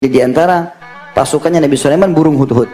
Di 0.00 0.16
antara 0.24 0.64
pasukannya 1.12 1.60
Nabi 1.60 1.76
Sulaiman 1.76 2.16
burung 2.16 2.40
hudhud. 2.40 2.64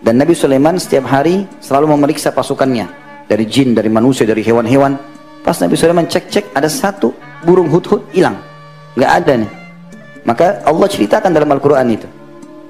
Dan 0.00 0.16
Nabi 0.16 0.32
Sulaiman 0.32 0.80
setiap 0.80 1.04
hari 1.04 1.44
selalu 1.60 1.92
memeriksa 1.92 2.32
pasukannya. 2.32 2.88
Dari 3.28 3.44
jin, 3.44 3.76
dari 3.76 3.92
manusia, 3.92 4.24
dari 4.24 4.40
hewan-hewan. 4.40 4.96
Pas 5.44 5.60
Nabi 5.60 5.76
Sulaiman 5.76 6.08
cek-cek 6.08 6.56
ada 6.56 6.64
satu 6.64 7.12
burung 7.44 7.68
hudhud 7.68 8.08
hilang. 8.16 8.40
Nggak 8.96 9.12
ada 9.20 9.32
nih. 9.36 9.52
Maka 10.24 10.64
Allah 10.64 10.88
ceritakan 10.88 11.28
dalam 11.28 11.52
Al-Quran 11.52 11.86
itu. 11.92 12.08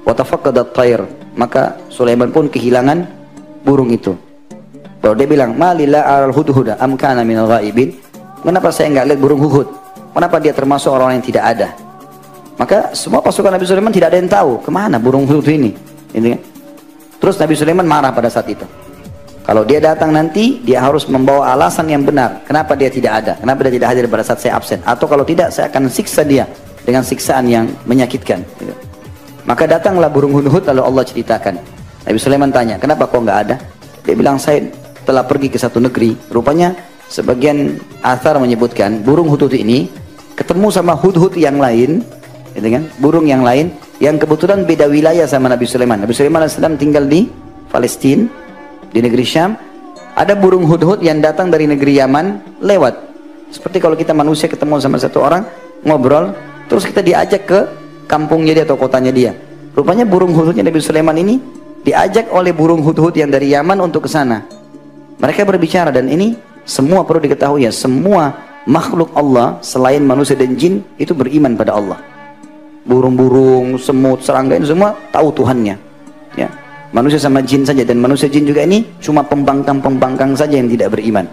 Watafaqadat 0.03 0.75
tayr. 0.75 1.07
Maka 1.39 1.79
Sulaiman 1.87 2.27
pun 2.27 2.51
kehilangan 2.51 3.07
burung 3.63 3.87
itu. 3.95 4.11
Lalu 4.99 5.15
dia 5.15 5.27
bilang, 5.31 5.55
Malila 5.55 6.03
al 6.11 6.35
hudhuda 6.35 6.75
am 6.75 6.99
kana 6.99 7.23
minal 7.23 7.47
ghaibin. 7.47 7.95
Kenapa 8.43 8.67
saya 8.67 8.91
nggak 8.99 9.15
lihat 9.15 9.19
burung 9.23 9.39
hudhud? 9.39 9.71
Kenapa 10.11 10.43
dia 10.43 10.51
termasuk 10.51 10.91
orang 10.91 11.15
yang 11.15 11.23
tidak 11.23 11.55
ada? 11.55 11.90
Maka 12.61 12.93
semua 12.93 13.25
pasukan 13.25 13.49
Nabi 13.49 13.65
Sulaiman 13.65 13.89
tidak 13.89 14.13
ada 14.13 14.21
yang 14.21 14.29
tahu 14.29 14.61
ke 14.61 14.69
mana 14.69 15.01
burung 15.01 15.25
hudud 15.25 15.49
ini. 15.49 15.73
Ini 16.13 16.27
kan? 16.37 16.41
Terus 17.17 17.41
Nabi 17.41 17.57
Sulaiman 17.57 17.89
marah 17.89 18.13
pada 18.13 18.29
saat 18.29 18.45
itu. 18.53 18.61
Kalau 19.41 19.65
dia 19.65 19.81
datang 19.81 20.13
nanti, 20.13 20.61
dia 20.61 20.77
harus 20.77 21.09
membawa 21.09 21.57
alasan 21.57 21.89
yang 21.89 22.05
benar. 22.05 22.45
Kenapa 22.45 22.77
dia 22.77 22.93
tidak 22.93 23.25
ada? 23.25 23.33
Kenapa 23.41 23.65
dia 23.65 23.73
tidak 23.73 23.87
hadir 23.89 24.05
pada 24.05 24.21
saat 24.21 24.45
saya 24.45 24.61
absen? 24.61 24.77
Atau 24.85 25.09
kalau 25.09 25.25
tidak, 25.25 25.49
saya 25.49 25.73
akan 25.73 25.89
siksa 25.89 26.21
dia 26.21 26.45
dengan 26.85 27.01
siksaan 27.01 27.49
yang 27.49 27.65
menyakitkan. 27.89 28.45
Gitu. 28.61 28.73
Maka 29.49 29.65
datanglah 29.65 30.13
burung 30.13 30.37
hudhud 30.37 30.61
lalu 30.61 30.85
Allah 30.85 31.01
ceritakan. 31.01 31.57
Nabi 32.05 32.17
Sulaiman 32.21 32.53
tanya, 32.53 32.77
kenapa 32.77 33.09
kau 33.09 33.25
nggak 33.25 33.39
ada? 33.49 33.57
Dia 34.05 34.13
bilang, 34.13 34.37
saya 34.37 34.61
telah 35.01 35.25
pergi 35.25 35.49
ke 35.49 35.57
satu 35.57 35.81
negeri. 35.81 36.13
Rupanya 36.29 36.77
sebagian 37.09 37.81
athar 38.05 38.37
menyebutkan 38.37 39.01
burung 39.01 39.33
hudhud 39.33 39.57
ini 39.57 39.89
ketemu 40.37 40.69
sama 40.69 40.93
hudhud 40.93 41.33
yang 41.33 41.57
lain 41.57 42.05
gitu 42.55 42.67
kan? 42.67 42.83
burung 42.99 43.25
yang 43.27 43.41
lain 43.41 43.71
yang 44.01 44.17
kebetulan 44.17 44.65
beda 44.65 44.89
wilayah 44.89 45.29
sama 45.29 45.45
Nabi 45.45 45.69
Sulaiman. 45.69 46.01
Nabi 46.01 46.13
Sulaiman 46.17 46.41
AS 46.41 46.57
tinggal 46.57 47.05
di 47.05 47.29
Palestina, 47.69 48.25
di 48.89 48.99
negeri 48.99 49.21
Syam. 49.21 49.53
Ada 50.11 50.35
burung 50.35 50.67
hudhud 50.67 50.99
yang 50.99 51.23
datang 51.23 51.47
dari 51.47 51.69
negeri 51.69 52.01
Yaman 52.01 52.59
lewat. 52.59 53.13
Seperti 53.53 53.79
kalau 53.79 53.95
kita 53.95 54.11
manusia 54.11 54.51
ketemu 54.51 54.81
sama 54.81 54.99
satu 54.99 55.23
orang, 55.23 55.47
ngobrol, 55.87 56.35
terus 56.67 56.83
kita 56.83 56.99
diajak 56.99 57.47
ke 57.47 57.59
kampungnya 58.09 58.57
dia 58.57 58.65
atau 58.67 58.75
kotanya 58.75 59.13
dia. 59.13 59.31
Rupanya 59.71 60.03
burung 60.03 60.35
hudhudnya 60.35 60.67
Nabi 60.67 60.83
Sulaiman 60.83 61.15
ini 61.15 61.39
diajak 61.85 62.27
oleh 62.33 62.51
burung 62.51 62.83
hudhud 62.83 63.15
yang 63.15 63.31
dari 63.31 63.55
Yaman 63.55 63.79
untuk 63.79 64.03
ke 64.03 64.09
sana. 64.11 64.43
Mereka 65.21 65.47
berbicara 65.47 65.93
dan 65.93 66.11
ini 66.11 66.35
semua 66.67 67.07
perlu 67.07 67.23
diketahui 67.23 67.63
ya, 67.63 67.71
semua 67.71 68.35
makhluk 68.67 69.13
Allah 69.15 69.61
selain 69.63 70.03
manusia 70.03 70.35
dan 70.35 70.57
jin 70.59 70.83
itu 70.99 71.15
beriman 71.15 71.55
pada 71.55 71.77
Allah 71.77 72.11
burung-burung, 72.85 73.77
semut, 73.77 74.21
serangga 74.25 74.57
ini 74.57 74.65
semua 74.65 74.97
tahu 75.13 75.29
Tuhannya. 75.33 75.75
Ya. 76.37 76.49
Manusia 76.91 77.21
sama 77.21 77.39
jin 77.39 77.63
saja 77.63 77.87
dan 77.87 78.03
manusia 78.03 78.27
jin 78.27 78.43
juga 78.43 78.67
ini 78.67 78.83
cuma 78.99 79.23
pembangkang-pembangkang 79.23 80.35
saja 80.35 80.59
yang 80.59 80.67
tidak 80.67 80.91
beriman. 80.91 81.23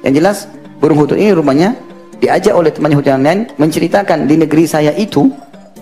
Yang 0.00 0.14
jelas 0.16 0.36
burung 0.80 1.04
hutut 1.04 1.20
ini 1.20 1.32
rumahnya 1.36 1.76
diajak 2.20 2.56
oleh 2.56 2.72
temannya 2.72 2.96
hutut 2.96 3.12
yang 3.12 3.24
lain 3.24 3.40
menceritakan 3.60 4.24
di 4.24 4.34
negeri 4.40 4.64
saya 4.64 4.92
itu 4.96 5.28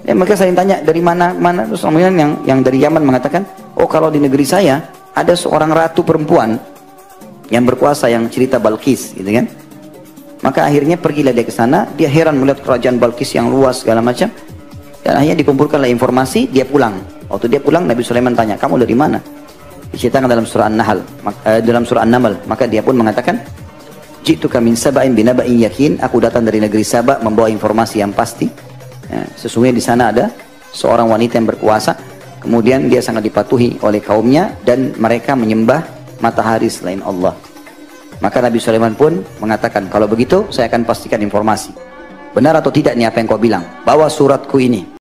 ya 0.03 0.13
mereka 0.13 0.35
saya 0.35 0.51
tanya 0.53 0.83
dari 0.83 1.01
mana 1.01 1.33
mana 1.33 1.65
terus 1.65 1.87
kemudian 1.87 2.15
yang 2.15 2.33
yang 2.45 2.59
dari 2.61 2.83
Yaman 2.83 3.03
mengatakan 3.03 3.47
oh 3.79 3.87
kalau 3.87 4.11
di 4.11 4.19
negeri 4.19 4.43
saya 4.43 4.83
ada 5.15 5.33
seorang 5.39 5.71
ratu 5.71 6.03
perempuan 6.03 6.59
yang 7.49 7.63
berkuasa 7.63 8.11
yang 8.11 8.27
cerita 8.29 8.59
Balkis 8.59 9.15
gitu 9.15 9.31
kan 9.31 9.47
maka 10.45 10.69
akhirnya 10.69 11.01
pergilah 11.01 11.33
dia 11.33 11.47
ke 11.47 11.55
sana 11.55 11.89
dia 11.97 12.11
heran 12.11 12.37
melihat 12.37 12.61
kerajaan 12.61 13.01
Balkis 13.01 13.33
yang 13.33 13.49
luas 13.49 13.81
segala 13.81 14.05
macam 14.05 14.29
dan 15.05 15.21
akhirnya 15.21 15.45
dikumpulkanlah 15.45 15.93
informasi, 15.93 16.49
dia 16.49 16.65
pulang. 16.65 16.97
Waktu 17.29 17.53
dia 17.53 17.61
pulang, 17.61 17.85
Nabi 17.85 18.01
Sulaiman 18.01 18.33
tanya, 18.33 18.57
kamu 18.57 18.81
dari 18.81 18.97
mana? 18.97 19.21
Diceritakan 19.93 20.33
dalam 20.33 20.49
surah 20.49 20.73
An-Nahl, 20.73 21.05
uh, 21.29 21.61
dalam 21.61 21.85
surah 21.85 22.09
An-Naml. 22.09 22.49
Maka 22.49 22.65
dia 22.65 22.81
pun 22.81 22.97
mengatakan, 22.97 23.37
Jitu 24.25 24.49
kami 24.49 24.73
saba'in 24.73 25.13
binaba'in 25.13 25.61
yakin, 25.69 26.01
aku 26.01 26.25
datang 26.25 26.49
dari 26.49 26.57
negeri 26.57 26.81
Sabah 26.81 27.21
membawa 27.21 27.53
informasi 27.53 28.01
yang 28.01 28.17
pasti. 28.17 28.49
Ya, 29.13 29.29
sesungguhnya 29.37 29.77
di 29.77 29.85
sana 29.85 30.09
ada 30.09 30.33
seorang 30.73 31.13
wanita 31.13 31.37
yang 31.37 31.53
berkuasa, 31.53 31.93
kemudian 32.41 32.89
dia 32.89 33.05
sangat 33.05 33.29
dipatuhi 33.29 33.77
oleh 33.85 34.01
kaumnya 34.01 34.57
dan 34.65 34.97
mereka 34.97 35.37
menyembah 35.37 35.85
matahari 36.25 36.73
selain 36.73 37.05
Allah. 37.05 37.37
Maka 38.25 38.41
Nabi 38.41 38.57
Sulaiman 38.57 38.97
pun 38.97 39.21
mengatakan, 39.45 39.93
kalau 39.93 40.09
begitu 40.09 40.49
saya 40.49 40.73
akan 40.73 40.89
pastikan 40.89 41.21
informasi. 41.21 41.77
Benar 42.33 42.57
atau 42.65 42.73
tidak 42.73 42.97
nih 42.97 43.05
apa 43.05 43.21
yang 43.21 43.29
kau 43.29 43.37
bilang? 43.37 43.85
Bawa 43.85 44.09
suratku 44.09 44.57
ini 44.57 44.94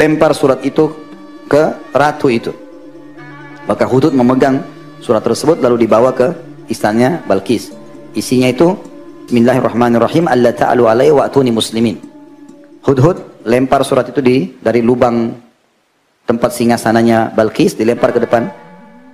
lempar 0.00 0.32
surat 0.32 0.64
itu 0.64 0.88
ke 1.44 1.92
ratu 1.92 2.32
itu. 2.32 2.56
Maka 3.68 3.84
Hudud 3.84 4.16
memegang 4.16 4.64
surat 5.04 5.20
tersebut 5.20 5.60
lalu 5.60 5.84
dibawa 5.84 6.16
ke 6.16 6.32
istananya 6.72 7.20
Balkis. 7.28 7.76
Isinya 8.16 8.48
itu 8.48 8.72
Bismillahirrahmanirrahim 9.28 10.26
Allah 10.26 10.56
ta'alu 10.56 10.88
alaihi 10.88 11.12
wa 11.12 11.28
atuni 11.28 11.52
muslimin. 11.52 12.00
Hudhud 12.80 13.44
lempar 13.44 13.84
surat 13.84 14.08
itu 14.08 14.24
di 14.24 14.56
dari 14.58 14.80
lubang 14.80 15.36
tempat 16.24 16.50
singgasananya 16.50 17.36
Balkis 17.36 17.76
dilempar 17.76 18.10
ke 18.16 18.24
depan 18.24 18.48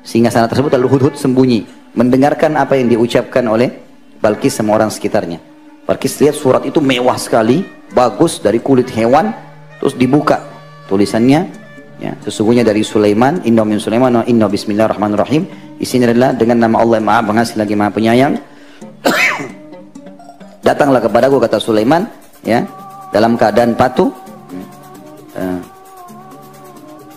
singgasana 0.07 0.47
tersebut 0.47 0.71
lalu 0.79 0.87
Hudhud 0.97 1.15
sembunyi 1.19 1.67
mendengarkan 1.99 2.55
apa 2.57 2.79
yang 2.79 2.87
diucapkan 2.87 3.43
oleh 3.51 3.75
Balkis 4.23 4.57
sama 4.57 4.79
orang 4.79 4.89
sekitarnya. 4.89 5.43
Balkis 5.85 6.17
lihat 6.23 6.39
surat 6.39 6.63
itu 6.65 6.81
mewah 6.81 7.19
sekali, 7.21 7.67
bagus 7.93 8.41
dari 8.41 8.63
kulit 8.63 8.89
hewan, 8.95 9.35
terus 9.77 9.93
dibuka 9.93 10.56
tulisannya 10.87 11.41
ya 11.97 12.13
sesungguhnya 12.23 12.63
dari 12.63 12.85
Sulaiman 12.85 13.41
inna 13.43 13.65
min 13.65 13.81
Sulaiman 13.81 14.23
wa 14.23 14.25
inna 14.27 14.47
bismillahirrahmanirrahim. 14.47 15.47
Isinya 15.77 16.09
adalah 16.09 16.33
dengan 16.33 16.65
nama 16.65 16.81
Allah 16.81 16.97
yang 17.03 17.09
maha 17.09 17.21
pengasih 17.25 17.57
lagi 17.61 17.75
maha 17.77 17.93
penyayang. 17.93 18.33
Datanglah 20.67 21.05
kepadaku 21.05 21.37
kata 21.37 21.61
Sulaiman 21.61 22.09
ya 22.41 22.65
dalam 23.13 23.37
keadaan 23.37 23.77
patuh 23.77 24.09
uh, 25.37 25.61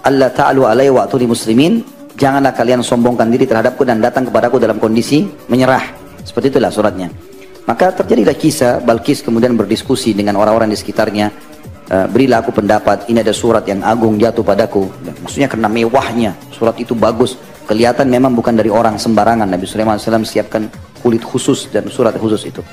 Allah 0.03 0.29
ta'alu 0.31 0.63
alaihi 0.67 0.91
wa 0.91 1.07
muslimin. 1.07 1.83
Janganlah 2.19 2.51
kalian 2.51 2.83
sombongkan 2.83 3.31
diri 3.31 3.47
terhadapku 3.47 3.87
dan 3.87 4.03
datang 4.03 4.27
kepadaku 4.27 4.59
dalam 4.59 4.75
kondisi 4.75 5.23
menyerah. 5.47 5.87
Seperti 6.27 6.51
itulah 6.51 6.67
suratnya. 6.67 7.07
Maka 7.63 7.95
terjadilah 7.95 8.35
kisah 8.35 8.83
Balkis 8.83 9.23
kemudian 9.23 9.55
berdiskusi 9.55 10.11
dengan 10.11 10.35
orang-orang 10.35 10.73
di 10.73 10.77
sekitarnya 10.79 11.31
uh, 11.89 12.07
berilah 12.07 12.39
aku 12.45 12.53
pendapat 12.53 13.09
ini 13.09 13.19
ada 13.25 13.33
surat 13.33 13.65
yang 13.65 13.81
agung 13.81 14.15
jatuh 14.15 14.45
padaku. 14.45 14.87
Dan 15.01 15.13
maksudnya 15.19 15.49
karena 15.49 15.67
mewahnya 15.67 16.31
surat 16.53 16.77
itu 16.77 16.93
bagus. 16.93 17.35
Kelihatan 17.65 18.09
memang 18.09 18.33
bukan 18.33 18.57
dari 18.57 18.73
orang 18.73 18.97
sembarangan. 18.97 19.45
Nabi 19.45 19.65
Sulaiman 19.69 20.01
SAW 20.01 20.25
siapkan 20.25 20.65
kulit 21.05 21.21
khusus 21.21 21.69
dan 21.69 21.85
surat 21.85 22.17
khusus 22.17 22.49
itu. 22.49 22.65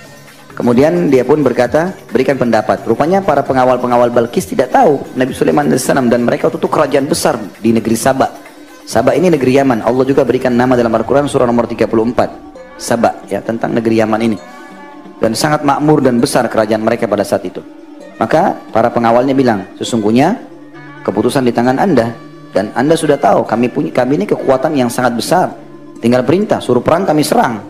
Kemudian 0.57 1.13
dia 1.13 1.21
pun 1.21 1.45
berkata 1.45 1.93
berikan 2.09 2.41
pendapat. 2.41 2.81
Rupanya 2.89 3.21
para 3.21 3.45
pengawal-pengawal 3.45 4.09
Balkis 4.09 4.49
tidak 4.49 4.73
tahu 4.73 5.05
Nabi 5.13 5.37
Sulaiman 5.37 5.69
SAW 5.69 6.09
dan 6.09 6.25
mereka 6.25 6.49
itu 6.49 6.65
kerajaan 6.65 7.05
besar 7.05 7.37
di 7.61 7.77
negeri 7.77 7.93
Sabah. 7.93 8.33
Sabah 8.89 9.13
ini 9.13 9.29
negeri 9.29 9.61
Yaman. 9.61 9.85
Allah 9.85 10.05
juga 10.09 10.25
berikan 10.25 10.57
nama 10.57 10.73
dalam 10.73 10.95
Al-Quran 10.97 11.29
surah 11.29 11.45
nomor 11.45 11.69
34 11.69 12.81
Sabah 12.81 13.29
ya 13.29 13.45
tentang 13.45 13.77
negeri 13.77 14.01
Yaman 14.01 14.21
ini. 14.33 14.39
Dan 15.21 15.37
sangat 15.37 15.61
makmur 15.61 16.01
dan 16.01 16.17
besar 16.17 16.49
kerajaan 16.49 16.81
mereka 16.81 17.05
pada 17.05 17.25
saat 17.25 17.45
itu 17.45 17.76
maka 18.17 18.57
para 18.73 18.89
pengawalnya 18.89 19.37
bilang, 19.37 19.65
sesungguhnya 19.77 20.37
keputusan 21.05 21.45
di 21.45 21.53
tangan 21.53 21.77
Anda 21.77 22.13
dan 22.57 22.73
Anda 22.73 22.97
sudah 22.97 23.21
tahu 23.21 23.45
kami 23.45 23.69
punya 23.69 23.93
kami 23.93 24.17
ini 24.17 24.27
kekuatan 24.27 24.73
yang 24.73 24.89
sangat 24.89 25.13
besar. 25.13 25.53
Tinggal 26.01 26.25
perintah, 26.25 26.61
suruh 26.61 26.81
perang 26.81 27.05
kami 27.05 27.21
serang. 27.21 27.61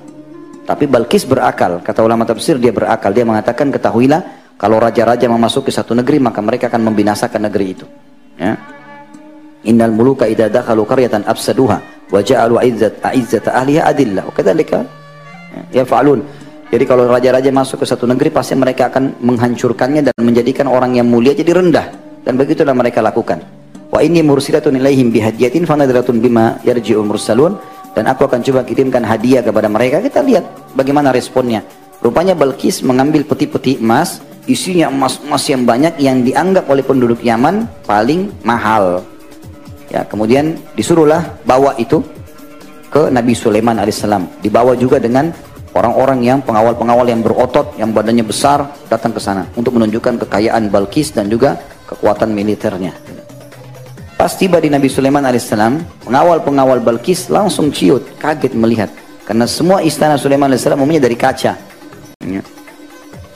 Tapi 0.67 0.91
Balkis 0.91 1.27
berakal, 1.27 1.79
kata 1.79 2.03
ulama 2.03 2.27
tafsir 2.27 2.59
dia 2.59 2.75
berakal. 2.75 3.15
Dia 3.15 3.23
mengatakan 3.23 3.71
ketahuilah 3.71 4.23
kalau 4.59 4.83
raja-raja 4.83 5.27
memasuki 5.31 5.71
satu 5.71 5.95
negeri 5.95 6.19
maka 6.19 6.43
mereka 6.43 6.67
akan 6.71 6.91
membinasakan 6.91 7.47
negeri 7.47 7.67
itu. 7.75 7.87
Ya. 8.39 8.55
Innal 9.67 9.91
muluka 9.91 10.31
idza 10.31 10.47
dakhalu 10.47 10.87
qaryatan 10.87 11.27
afsaduha 11.27 11.79
wa 12.11 12.21
ja'alu 12.23 12.63
izzat 12.71 13.03
a'izzata 13.03 13.51
ahliha 13.59 13.83
adillah. 13.91 14.23
Wa 14.27 14.33
kadzalika 14.35 14.79
ya 15.75 15.83
fa'alun. 15.83 16.23
Jadi 16.67 16.83
kalau 16.83 17.07
raja-raja 17.07 17.51
masuk 17.55 17.83
ke 17.83 17.87
satu 17.87 18.11
negeri 18.11 18.35
pasti 18.35 18.59
mereka 18.59 18.91
akan 18.91 19.23
menghancurkannya 19.23 20.03
dan 20.11 20.15
menjadikan 20.19 20.67
orang 20.67 20.99
yang 20.99 21.07
mulia 21.07 21.31
jadi 21.31 21.55
rendah 21.55 21.87
dan 22.27 22.35
begitulah 22.35 22.75
mereka 22.75 22.99
lakukan. 22.99 23.39
Wa 23.87 24.03
inni 24.03 24.19
mursilatun 24.27 24.75
ilaihim 24.75 25.15
bihadiyatin 25.15 25.63
fanadratun 25.63 26.19
bima 26.19 26.59
yarji'ul 26.67 27.07
mursalun 27.07 27.55
dan 27.95 28.11
aku 28.11 28.27
akan 28.27 28.43
coba 28.43 28.67
kirimkan 28.67 29.07
hadiah 29.07 29.47
kepada 29.47 29.71
mereka. 29.71 30.03
Kita 30.03 30.27
lihat 30.27 30.75
bagaimana 30.75 31.15
responnya. 31.15 31.63
Rupanya 32.03 32.37
Balkis 32.37 32.85
mengambil 32.85 33.25
peti-peti 33.25 33.81
emas, 33.81 34.21
isinya 34.45 34.93
emas-emas 34.93 35.49
yang 35.49 35.65
banyak 35.65 35.97
yang 35.97 36.21
dianggap 36.21 36.69
oleh 36.69 36.85
penduduk 36.85 37.25
Yaman 37.25 37.65
paling 37.89 38.29
mahal. 38.45 39.01
Ya, 39.89 40.03
kemudian 40.05 40.61
disuruhlah 40.77 41.25
bawa 41.47 41.73
itu 41.79 42.03
ke 42.93 43.09
Nabi 43.09 43.33
Sulaiman 43.33 43.81
alaihissalam. 43.81 44.45
Dibawa 44.45 44.77
juga 44.77 45.01
dengan 45.01 45.33
orang-orang 45.77 46.25
yang 46.25 46.41
pengawal-pengawal 46.41 47.05
yang 47.05 47.21
berotot, 47.21 47.77
yang 47.77 47.93
badannya 47.93 48.25
besar 48.25 48.65
datang 48.89 49.13
ke 49.13 49.21
sana 49.21 49.45
untuk 49.53 49.77
menunjukkan 49.77 50.25
kekayaan 50.25 50.73
Balkis 50.73 51.13
dan 51.13 51.29
juga 51.29 51.61
kekuatan 51.85 52.33
militernya. 52.33 52.97
Pas 54.17 54.33
tiba 54.33 54.57
di 54.57 54.73
Nabi 54.73 54.89
Sulaiman 54.89 55.29
alaihissalam, 55.29 56.03
pengawal-pengawal 56.09 56.81
Balkis 56.81 57.29
langsung 57.29 57.69
ciut, 57.69 58.17
kaget 58.17 58.57
melihat. 58.57 58.89
Karena 59.29 59.45
semua 59.45 59.85
istana 59.85 60.17
Sulaiman 60.17 60.49
alaihissalam 60.49 60.81
umumnya 60.81 61.05
dari 61.05 61.21
kaca. 61.21 61.53
Ya. 62.25 62.43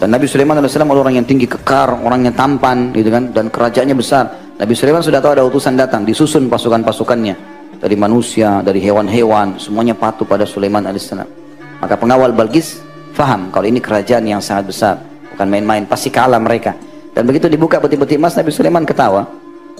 Dan 0.00 0.08
Nabi 0.08 0.24
Sulaiman 0.24 0.56
alaihissalam 0.56 0.88
orang 0.88 1.20
yang 1.20 1.28
tinggi 1.28 1.44
kekar, 1.44 2.00
orang 2.00 2.24
yang 2.24 2.32
tampan, 2.32 2.96
gitu 2.96 3.12
kan, 3.12 3.28
dan 3.36 3.52
kerajaannya 3.52 3.92
besar. 3.92 4.24
Nabi 4.56 4.72
Sulaiman 4.72 5.04
sudah 5.04 5.20
tahu 5.20 5.36
ada 5.36 5.44
utusan 5.44 5.76
datang, 5.76 6.08
disusun 6.08 6.48
pasukan-pasukannya 6.48 7.34
dari 7.76 7.96
manusia, 8.00 8.64
dari 8.64 8.80
hewan-hewan, 8.80 9.60
semuanya 9.60 9.92
patuh 9.92 10.24
pada 10.24 10.48
Sulaiman 10.48 10.88
alaihissalam. 10.88 11.39
Maka 11.80 11.96
pengawal 11.96 12.36
Balkis 12.36 12.80
faham 13.16 13.48
kalau 13.48 13.66
ini 13.66 13.80
kerajaan 13.80 14.24
yang 14.28 14.40
sangat 14.44 14.68
besar, 14.68 14.94
bukan 15.34 15.48
main-main, 15.48 15.88
pasti 15.88 16.12
kalah 16.12 16.38
mereka. 16.38 16.76
Dan 17.10 17.26
begitu 17.26 17.50
dibuka 17.50 17.80
peti-peti 17.80 18.20
emas, 18.20 18.36
Nabi 18.36 18.52
Sulaiman 18.54 18.84
ketawa. 18.86 19.26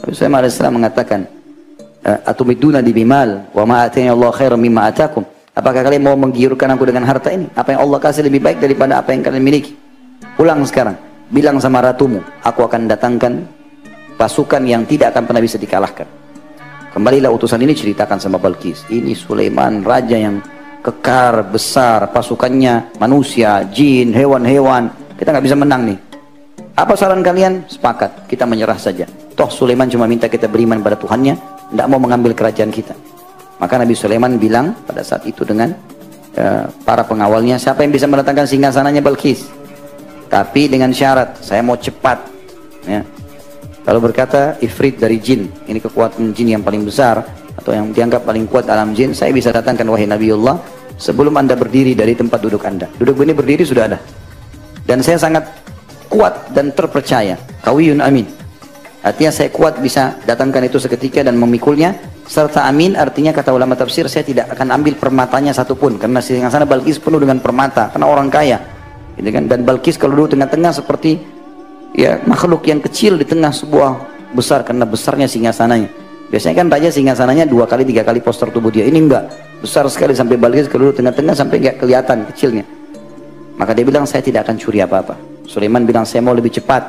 Nabi 0.00 0.12
Sulaiman 0.17 0.43
AS 0.43 0.58
mengatakan, 0.58 1.29
eh, 2.02 2.19
Atumiduna 2.26 2.81
di 2.81 2.91
bimal, 2.91 3.52
wa 3.52 3.64
ma'atini 3.69 4.11
Allah 4.11 4.31
khairan 4.32 4.58
mimma 4.58 4.91
atakum. 4.91 5.23
Apakah 5.55 5.85
kalian 5.85 6.02
mau 6.06 6.17
menggiurkan 6.17 6.73
aku 6.73 6.88
dengan 6.88 7.05
harta 7.05 7.29
ini? 7.31 7.47
Apa 7.52 7.76
yang 7.76 7.85
Allah 7.85 7.99
kasih 8.00 8.25
lebih 8.25 8.41
baik 8.41 8.64
daripada 8.64 8.96
apa 9.03 9.12
yang 9.12 9.20
kalian 9.20 9.44
miliki? 9.44 9.76
Pulang 10.38 10.64
sekarang. 10.64 10.96
Bilang 11.31 11.62
sama 11.62 11.85
ratumu, 11.85 12.25
aku 12.43 12.67
akan 12.67 12.91
datangkan 12.91 13.46
pasukan 14.19 14.62
yang 14.67 14.82
tidak 14.88 15.14
akan 15.14 15.31
pernah 15.31 15.43
bisa 15.43 15.61
dikalahkan. 15.61 16.08
Kembalilah 16.91 17.31
utusan 17.31 17.62
ini 17.62 17.70
ceritakan 17.70 18.19
sama 18.19 18.43
Balkis. 18.43 18.82
Ini 18.91 19.14
Sulaiman, 19.14 19.87
raja 19.87 20.19
yang 20.19 20.43
kekar, 20.81 21.47
besar, 21.49 22.09
pasukannya 22.11 22.97
manusia, 22.97 23.65
jin, 23.69 24.12
hewan-hewan. 24.17 24.88
Kita 25.17 25.32
nggak 25.37 25.44
bisa 25.44 25.56
menang 25.56 25.82
nih. 25.93 25.99
Apa 26.77 26.97
saran 26.97 27.21
kalian? 27.21 27.69
Sepakat, 27.69 28.25
kita 28.25 28.49
menyerah 28.49 28.81
saja. 28.81 29.05
Toh 29.37 29.53
Sulaiman 29.53 29.88
cuma 29.93 30.09
minta 30.09 30.29
kita 30.29 30.49
beriman 30.49 30.81
pada 30.81 30.97
Tuhannya, 30.97 31.37
tidak 31.73 31.87
mau 31.93 32.00
mengambil 32.00 32.32
kerajaan 32.32 32.73
kita. 32.73 32.97
Maka 33.61 33.77
Nabi 33.77 33.93
Sulaiman 33.93 34.41
bilang 34.41 34.73
pada 34.88 35.05
saat 35.05 35.29
itu 35.29 35.44
dengan 35.44 35.77
uh, 36.41 36.65
para 36.88 37.05
pengawalnya, 37.05 37.61
siapa 37.61 37.85
yang 37.85 37.93
bisa 37.93 38.09
mendatangkan 38.09 38.49
singgasananya 38.49 39.05
Balkis? 39.05 39.44
Tapi 40.32 40.73
dengan 40.73 40.88
syarat, 40.94 41.37
saya 41.44 41.61
mau 41.61 41.77
cepat. 41.77 42.25
Ya. 42.88 43.05
Lalu 43.85 44.12
berkata, 44.12 44.56
Ifrit 44.65 44.97
dari 44.97 45.21
jin, 45.21 45.53
ini 45.69 45.82
kekuatan 45.82 46.32
jin 46.32 46.56
yang 46.56 46.62
paling 46.65 46.87
besar, 46.87 47.21
atau 47.60 47.76
yang 47.76 47.92
dianggap 47.92 48.24
paling 48.24 48.48
kuat 48.48 48.66
alam 48.72 48.96
jin, 48.96 49.12
saya 49.12 49.30
bisa 49.36 49.52
datangkan 49.52 49.84
wahai 49.92 50.08
Nabiullah 50.08 50.56
sebelum 50.96 51.36
anda 51.36 51.52
berdiri 51.56 51.92
dari 51.92 52.16
tempat 52.16 52.40
duduk 52.40 52.64
anda. 52.64 52.88
Duduk 52.96 53.20
ini 53.20 53.36
berdiri 53.36 53.64
sudah 53.64 53.84
ada. 53.88 53.98
Dan 54.84 55.04
saya 55.04 55.20
sangat 55.20 55.44
kuat 56.10 56.50
dan 56.50 56.74
terpercaya. 56.74 57.38
Kawiyun 57.62 58.02
amin. 58.02 58.26
Artinya 59.00 59.32
saya 59.32 59.48
kuat 59.48 59.80
bisa 59.80 60.18
datangkan 60.28 60.66
itu 60.68 60.76
seketika 60.76 61.24
dan 61.24 61.38
memikulnya. 61.40 61.96
Serta 62.26 62.68
amin 62.68 62.94
artinya 62.98 63.32
kata 63.32 63.54
ulama 63.54 63.72
tafsir 63.78 64.04
saya 64.10 64.26
tidak 64.26 64.52
akan 64.52 64.76
ambil 64.76 64.98
permatanya 64.98 65.54
satupun. 65.56 65.96
Karena 65.96 66.20
sana 66.20 66.68
Balkis 66.68 67.00
penuh 67.00 67.16
dengan 67.16 67.40
permata. 67.40 67.88
Karena 67.88 68.06
orang 68.10 68.28
kaya. 68.28 68.60
Gitu 69.16 69.30
kan? 69.32 69.48
Dan 69.48 69.64
Balkis 69.64 69.96
kalau 69.96 70.18
duduk 70.20 70.36
tengah-tengah 70.36 70.72
seperti 70.74 71.22
ya 71.96 72.20
makhluk 72.28 72.66
yang 72.68 72.82
kecil 72.82 73.16
di 73.16 73.24
tengah 73.24 73.54
sebuah 73.54 73.90
besar. 74.36 74.66
Karena 74.68 74.84
besarnya 74.84 75.24
singgasananya. 75.30 76.09
Biasanya 76.31 76.62
kan 76.62 76.67
raja 76.71 76.88
singgasananya 76.94 77.44
dua 77.44 77.67
kali 77.67 77.82
tiga 77.82 78.06
kali 78.06 78.23
poster 78.23 78.47
tubuh 78.55 78.71
dia. 78.71 78.87
Ini 78.87 78.99
enggak. 79.03 79.25
Besar 79.61 79.85
sekali 79.91 80.15
sampai 80.15 80.38
Balkis 80.38 80.71
kalau 80.71 80.88
duduk 80.88 81.03
tengah-tengah 81.03 81.35
sampai 81.35 81.59
enggak 81.59 81.77
kelihatan 81.82 82.23
kecilnya. 82.31 82.65
Maka 83.59 83.75
dia 83.75 83.85
bilang 83.85 84.06
saya 84.06 84.23
tidak 84.23 84.47
akan 84.47 84.56
curi 84.56 84.79
apa-apa. 84.81 85.19
Sulaiman 85.44 85.82
bilang 85.82 86.06
saya 86.06 86.23
mau 86.23 86.32
lebih 86.32 86.55
cepat. 86.55 86.82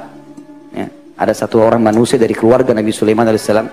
Ya. 0.72 0.88
Ada 1.18 1.34
satu 1.44 1.60
orang 1.60 1.82
manusia 1.82 2.22
dari 2.22 2.38
keluarga 2.38 2.72
Nabi 2.72 2.94
Sulaiman 2.94 3.26
alaihissalam 3.26 3.66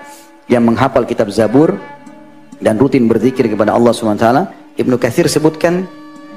yang 0.49 0.65
menghafal 0.65 1.05
kitab 1.05 1.29
Zabur 1.29 1.77
dan 2.59 2.81
rutin 2.81 3.05
berzikir 3.05 3.47
kepada 3.47 3.77
Allah 3.77 3.93
swt. 3.93 4.25
Ibnu 4.81 4.97
Katsir 4.97 5.29
sebutkan 5.29 5.85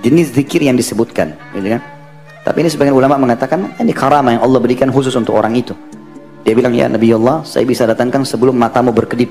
jenis 0.02 0.34
zikir 0.34 0.66
yang 0.66 0.74
disebutkan, 0.74 1.38
gitu 1.54 1.78
kan? 1.78 1.82
Tapi 2.42 2.58
ini 2.66 2.70
sebagian 2.74 2.98
ulama 2.98 3.22
mengatakan 3.22 3.78
ini 3.78 3.94
karamah 3.94 4.34
yang 4.34 4.42
Allah 4.42 4.58
berikan 4.58 4.90
khusus 4.90 5.14
untuk 5.14 5.38
orang 5.38 5.54
itu. 5.54 5.78
Dia 6.42 6.54
bilang 6.58 6.74
ya 6.74 6.90
Nabi 6.90 7.14
Allah, 7.14 7.46
saya 7.46 7.64
bisa 7.64 7.86
datangkan 7.86 8.26
sebelum 8.26 8.58
matamu 8.58 8.90
berkedip. 8.90 9.30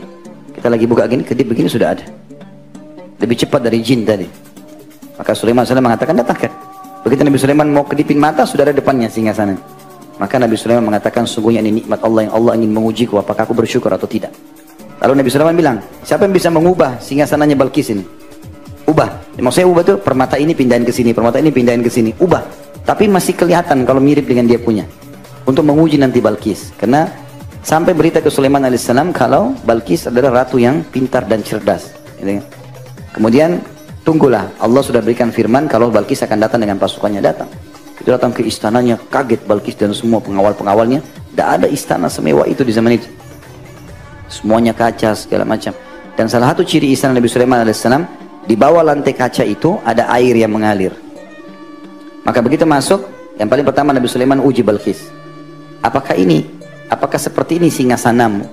Kita 0.54 0.70
lagi 0.70 0.86
buka 0.86 1.10
gini, 1.10 1.26
kedip 1.26 1.50
begini 1.50 1.66
sudah 1.66 1.98
ada. 1.98 2.04
Lebih 3.18 3.36
cepat 3.46 3.66
dari 3.66 3.82
jin 3.82 4.06
tadi. 4.06 4.26
Maka 5.18 5.34
Sulaiman 5.34 5.66
SAW 5.66 5.82
mengatakan 5.82 6.14
datangkan. 6.16 6.52
Begitu 7.04 7.20
Nabi 7.26 7.38
Sulaiman 7.40 7.68
mau 7.68 7.84
kedipin 7.84 8.16
mata, 8.16 8.46
sudah 8.46 8.64
ada 8.64 8.74
depannya 8.76 9.10
singa 9.10 9.34
sana. 9.34 9.58
Maka 10.20 10.36
Nabi 10.36 10.54
Sulaiman 10.54 10.84
mengatakan, 10.84 11.24
sungguhnya 11.24 11.64
ini 11.64 11.82
nikmat 11.82 12.00
Allah 12.04 12.28
yang 12.28 12.34
Allah 12.36 12.52
ingin 12.60 12.70
mengujiku, 12.76 13.18
apakah 13.18 13.48
aku 13.48 13.56
bersyukur 13.56 13.88
atau 13.88 14.04
tidak. 14.04 14.30
Lalu 15.00 15.24
Nabi 15.24 15.28
Sulaiman 15.32 15.56
bilang, 15.56 15.76
siapa 16.04 16.28
yang 16.28 16.34
bisa 16.36 16.52
mengubah 16.52 17.00
singa 17.00 17.24
sananya 17.24 17.56
Balkis 17.56 17.88
ini? 17.90 18.04
Ubah. 18.84 19.36
Maksudnya 19.40 19.68
ubah 19.72 19.82
itu 19.82 19.94
permata 19.96 20.36
ini 20.36 20.52
pindahin 20.52 20.84
ke 20.84 20.92
sini, 20.92 21.16
permata 21.16 21.40
ini 21.40 21.48
pindahin 21.48 21.80
ke 21.80 21.88
sini. 21.88 22.12
Ubah. 22.20 22.44
Tapi 22.84 23.08
masih 23.08 23.32
kelihatan 23.32 23.88
kalau 23.88 24.00
mirip 24.00 24.28
dengan 24.28 24.44
dia 24.44 24.60
punya. 24.60 24.84
Untuk 25.44 25.64
menguji 25.64 25.96
nanti 25.96 26.20
Balkis. 26.20 26.74
Karena 26.76 27.08
sampai 27.64 27.96
berita 27.96 28.20
ke 28.20 28.28
Sulaiman 28.28 28.64
alaihissalam 28.64 29.12
kalau 29.14 29.56
Balkis 29.64 30.08
adalah 30.08 30.44
ratu 30.44 30.60
yang 30.60 30.84
pintar 30.88 31.24
dan 31.24 31.40
cerdas. 31.44 31.96
Kemudian 33.10 33.58
Tunggulah, 34.00 34.56
Allah 34.56 34.80
sudah 34.80 35.04
berikan 35.04 35.28
firman 35.28 35.68
kalau 35.68 35.92
Balkis 35.92 36.24
akan 36.24 36.40
datang 36.40 36.64
dengan 36.64 36.80
pasukannya 36.80 37.20
datang. 37.20 37.46
Itu 38.00 38.08
datang 38.08 38.32
ke 38.32 38.40
istananya, 38.40 38.96
kaget 39.12 39.44
Balkis 39.44 39.76
dan 39.76 39.92
semua 39.92 40.24
pengawal-pengawalnya. 40.24 41.04
Tidak 41.04 41.44
ada 41.46 41.68
istana 41.68 42.08
semewah 42.08 42.48
itu 42.48 42.64
di 42.64 42.72
zaman 42.72 42.96
itu. 42.96 43.06
Semuanya 44.32 44.72
kaca 44.72 45.12
segala 45.12 45.44
macam. 45.44 45.76
Dan 46.16 46.32
salah 46.32 46.56
satu 46.56 46.64
ciri 46.64 46.88
istana 46.96 47.12
Nabi 47.12 47.28
Sulaiman 47.28 47.60
alaihissalam, 47.60 48.02
di 48.48 48.56
bawah 48.56 48.80
lantai 48.80 49.12
kaca 49.12 49.44
itu 49.44 49.76
ada 49.84 50.08
air 50.16 50.32
yang 50.32 50.48
mengalir. 50.48 50.96
Maka 52.24 52.40
begitu 52.40 52.64
masuk, 52.64 53.04
yang 53.36 53.52
paling 53.52 53.68
pertama 53.68 53.92
Nabi 53.92 54.08
Sulaiman 54.08 54.40
uji 54.40 54.64
Balkis. 54.64 55.12
Apakah 55.80 56.12
ini, 56.16 56.44
apakah 56.92 57.16
seperti 57.16 57.56
ini 57.56 57.72
singgasanamu? 57.72 58.44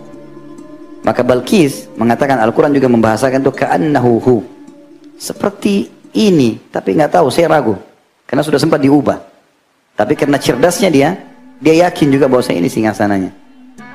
Maka 1.03 1.23
Balkis 1.23 1.87
mengatakan 1.95 2.39
Al-Quran 2.39 2.75
juga 2.75 2.87
membahasakan 2.91 3.43
itu 3.43 3.51
ka'annahu 3.51 4.13
hu 4.23 4.37
seperti 5.17 5.89
ini, 6.13 6.61
tapi 6.69 6.93
nggak 6.93 7.17
tahu, 7.19 7.27
saya 7.33 7.49
ragu. 7.49 7.73
Karena 8.27 8.45
sudah 8.45 8.61
sempat 8.61 8.79
diubah. 8.83 9.17
Tapi 9.97 10.13
karena 10.13 10.37
cerdasnya 10.37 10.89
dia, 10.93 11.09
dia 11.57 11.89
yakin 11.89 12.13
juga 12.13 12.29
bahwa 12.29 12.45
saya 12.45 12.61
ini 12.61 12.69
singgasananya. 12.69 13.31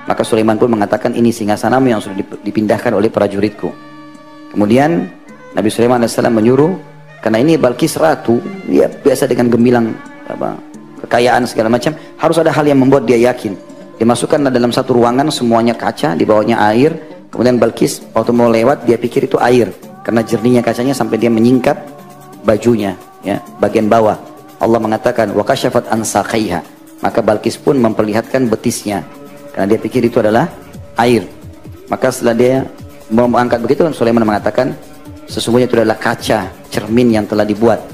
Maka 0.03 0.27
Sulaiman 0.27 0.59
pun 0.59 0.67
mengatakan 0.67 1.15
ini 1.15 1.31
singgasanamu 1.31 1.87
yang 1.87 2.03
sudah 2.03 2.19
dipindahkan 2.43 2.91
oleh 2.91 3.07
prajuritku. 3.07 3.71
Kemudian 4.51 5.07
Nabi 5.55 5.69
Sulaiman 5.71 6.03
AS 6.03 6.19
menyuruh, 6.19 6.75
karena 7.23 7.39
ini 7.39 7.55
Balkis 7.55 7.95
ratu, 7.95 8.43
dia 8.67 8.91
biasa 8.91 9.31
dengan 9.31 9.47
gemilang 9.47 9.95
apa, 10.27 10.59
kekayaan 11.13 11.45
segala 11.45 11.69
macam, 11.69 11.93
harus 11.93 12.37
ada 12.41 12.49
hal 12.49 12.65
yang 12.65 12.81
membuat 12.81 13.05
dia 13.05 13.21
yakin. 13.21 13.53
Dimasukkan 14.01 14.49
dalam 14.49 14.73
satu 14.73 14.97
ruangan 14.97 15.29
semuanya 15.29 15.77
kaca, 15.77 16.17
di 16.17 16.25
bawahnya 16.25 16.57
air. 16.73 16.97
Kemudian 17.29 17.61
Balkis 17.61 18.01
waktu 18.17 18.33
mau 18.33 18.49
lewat 18.49 18.89
dia 18.89 18.97
pikir 18.97 19.29
itu 19.29 19.37
air. 19.37 19.69
Karena 20.01 20.25
jernihnya 20.25 20.65
kacanya 20.65 20.97
sampai 20.97 21.21
dia 21.21 21.29
menyingkap 21.29 21.77
bajunya 22.43 22.97
ya 23.23 23.39
bagian 23.61 23.87
bawah. 23.87 24.19
Allah 24.59 24.81
mengatakan 24.83 25.31
wa 25.31 25.45
kasyafat 25.47 25.93
an 25.93 26.03
maka 27.05 27.21
Balkis 27.21 27.61
pun 27.61 27.77
memperlihatkan 27.77 28.49
betisnya. 28.49 29.05
Karena 29.53 29.77
dia 29.77 29.79
pikir 29.79 30.03
itu 30.09 30.19
adalah 30.19 30.49
air. 30.97 31.29
Maka 31.87 32.09
setelah 32.09 32.35
dia 32.35 32.57
mau 33.13 33.29
mengangkat 33.29 33.61
begitu 33.61 33.85
Sulaiman 33.93 34.25
mengatakan 34.25 34.73
sesungguhnya 35.29 35.69
itu 35.69 35.77
adalah 35.77 36.01
kaca 36.01 36.49
cermin 36.73 37.15
yang 37.15 37.25
telah 37.29 37.45
dibuat 37.45 37.85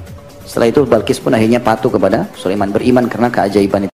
setelah 0.49 0.73
itu 0.73 0.81
Balkis 0.89 1.21
pun 1.21 1.37
akhirnya 1.37 1.61
patuh 1.61 1.93
kepada 1.93 2.25
Sulaiman 2.33 2.73
beriman 2.73 3.05
karena 3.05 3.29
keajaiban 3.29 3.85
itu 3.85 3.93